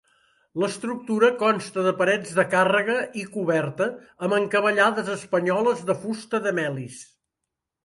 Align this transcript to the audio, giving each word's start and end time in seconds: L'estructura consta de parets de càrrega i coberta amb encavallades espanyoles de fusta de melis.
L'estructura 0.61 1.27
consta 1.41 1.83
de 1.87 1.91
parets 1.99 2.31
de 2.39 2.45
càrrega 2.55 2.95
i 3.25 3.27
coberta 3.37 3.89
amb 4.29 4.39
encavallades 4.39 5.13
espanyoles 5.19 5.87
de 5.93 6.01
fusta 6.07 6.43
de 6.49 6.57
melis. 6.63 7.01